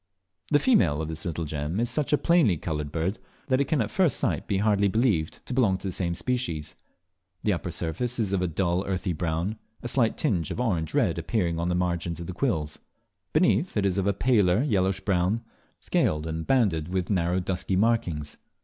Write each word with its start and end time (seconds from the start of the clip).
The 0.49 0.57
female 0.57 0.99
of 0.99 1.09
this 1.09 1.25
little 1.25 1.45
gem 1.45 1.79
is 1.79 1.87
such 1.87 2.11
a 2.11 2.17
plainly 2.17 2.57
coloured 2.57 2.91
bird, 2.91 3.19
that 3.49 3.61
it 3.61 3.65
can 3.65 3.81
at 3.81 3.91
first 3.91 4.17
sight 4.17 4.51
hardly 4.59 4.87
be 4.87 4.99
believed 4.99 5.45
to 5.45 5.53
belong 5.53 5.77
to 5.77 5.87
the 5.87 5.91
same 5.91 6.15
species. 6.15 6.73
The 7.43 7.53
upper 7.53 7.69
surface 7.69 8.17
is 8.17 8.33
of 8.33 8.41
a 8.41 8.47
dull 8.47 8.83
earthy 8.87 9.13
brown, 9.13 9.59
a 9.83 9.87
slight 9.87 10.17
tinge 10.17 10.49
of 10.49 10.59
orange 10.59 10.95
red 10.95 11.19
appearing 11.19 11.57
only 11.59 11.61
on 11.61 11.69
the 11.69 11.75
margins 11.75 12.19
of 12.19 12.25
the 12.25 12.33
quills. 12.33 12.79
Beneath, 13.31 13.77
it 13.77 13.85
is 13.85 13.99
of 13.99 14.07
a 14.07 14.11
paler 14.13 14.63
yellowish 14.63 15.01
brown, 15.01 15.43
scaled 15.81 16.25
and 16.25 16.47
banded 16.47 16.87
with 16.87 17.11
narrow 17.11 17.39
dusky 17.39 17.75
markings. 17.75 18.37